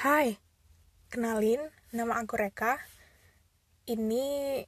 Hai, 0.00 0.40
kenalin, 1.12 1.60
nama 1.92 2.24
aku 2.24 2.40
Reka. 2.40 2.80
Ini 3.84 4.64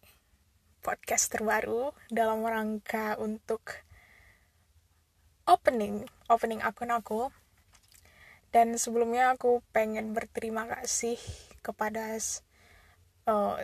podcast 0.84 1.32
terbaru 1.32 1.88
dalam 2.12 2.44
rangka 2.44 3.17
untuk 3.17 3.65
opening, 5.49 6.05
opening 6.29 6.60
akun 6.60 6.92
aku. 6.92 7.33
Dan 8.53 8.77
sebelumnya 8.77 9.32
aku 9.32 9.64
pengen 9.73 10.12
berterima 10.12 10.68
kasih 10.68 11.16
kepada 11.64 12.21
uh, 13.25 13.57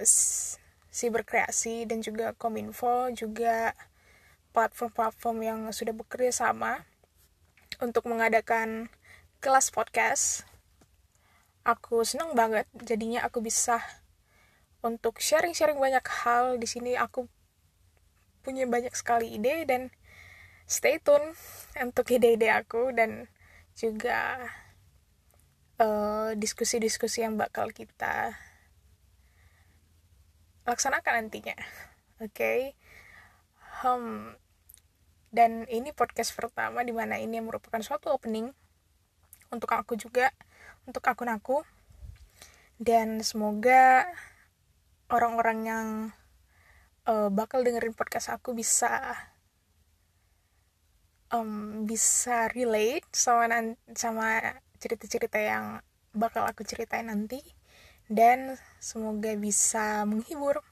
si 0.89 1.07
berkreasi 1.13 1.85
dan 1.85 2.01
juga 2.01 2.33
Kominfo, 2.33 3.13
juga 3.13 3.77
platform-platform 4.57 5.39
yang 5.45 5.61
sudah 5.77 5.93
bekerja 5.93 6.33
sama 6.49 6.89
untuk 7.77 8.09
mengadakan 8.09 8.89
kelas 9.45 9.69
podcast 9.69 10.48
aku 11.69 12.01
senang 12.09 12.33
banget. 12.33 12.65
Jadinya 12.81 13.29
aku 13.29 13.45
bisa 13.45 13.85
untuk 14.81 15.21
sharing-sharing 15.21 15.77
banyak 15.77 16.05
hal. 16.25 16.57
Di 16.57 16.65
sini 16.65 16.97
aku 16.97 17.29
punya 18.41 18.65
banyak 18.65 18.97
sekali 18.97 19.37
ide 19.37 19.69
dan 19.69 19.93
stay 20.65 20.97
tune 20.97 21.37
untuk 21.77 22.09
ide-ide 22.09 22.49
aku 22.49 22.97
dan 22.97 23.29
juga 23.77 24.41
eh, 25.77 26.33
diskusi-diskusi 26.41 27.21
yang 27.21 27.37
bakal 27.37 27.69
kita 27.77 28.33
laksanakan 30.65 31.29
nantinya. 31.29 31.57
Oke? 32.25 32.33
Okay? 32.33 32.61
hmm, 33.85 34.35
dan 35.31 35.69
ini 35.69 35.93
podcast 35.93 36.33
pertama 36.33 36.83
di 36.83 36.91
mana 36.91 37.21
ini 37.21 37.39
merupakan 37.39 37.79
suatu 37.85 38.11
opening 38.11 38.51
untuk 39.49 39.73
aku 39.73 39.97
juga 39.97 40.33
untuk 40.85 41.05
akun 41.05 41.33
aku 41.33 41.65
dan 42.79 43.21
semoga 43.21 44.07
orang-orang 45.11 45.59
yang 45.67 45.87
uh, 47.09 47.29
bakal 47.33 47.65
dengerin 47.65 47.97
podcast 47.97 48.31
aku 48.31 48.55
bisa 48.55 49.17
um, 51.33 51.85
bisa 51.85 52.49
relate 52.53 53.09
sama 53.13 53.49
sama 53.97 54.41
cerita-cerita 54.79 55.41
yang 55.41 55.81
bakal 56.15 56.45
aku 56.47 56.65
ceritain 56.65 57.09
nanti 57.09 57.41
dan 58.09 58.57
semoga 58.81 59.37
bisa 59.37 60.09
menghibur. 60.09 60.65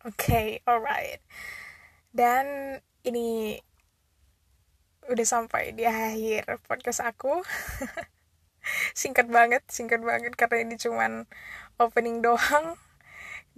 Oke, 0.00 0.16
okay, 0.32 0.48
alright. 0.64 1.20
Dan 2.08 2.80
ini 3.04 3.60
udah 5.10 5.26
sampai 5.26 5.74
di 5.74 5.82
akhir 5.82 6.62
podcast 6.70 7.02
aku. 7.02 7.42
singkat 9.00 9.26
banget 9.26 9.64
singkat 9.66 10.04
banget 10.04 10.36
karena 10.38 10.62
ini 10.62 10.76
cuman 10.78 11.26
opening 11.82 12.22
doang. 12.22 12.78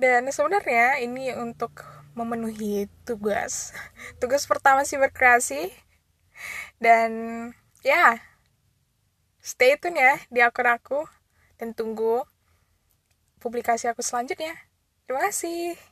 Dan 0.00 0.24
sebenarnya 0.32 1.04
ini 1.04 1.36
untuk 1.36 1.84
memenuhi 2.16 2.88
tugas. 3.04 3.76
Tugas 4.20 4.48
pertama 4.48 4.88
sih 4.88 4.96
berkreasi. 4.96 5.68
Dan 6.80 7.10
ya 7.84 8.18
stay 9.42 9.76
tune 9.76 9.98
ya 9.98 10.16
di 10.32 10.40
akun 10.40 10.70
aku 10.70 11.04
dan 11.60 11.76
tunggu 11.76 12.24
publikasi 13.38 13.86
aku 13.92 14.00
selanjutnya. 14.00 14.56
Terima 15.04 15.28
kasih 15.28 15.91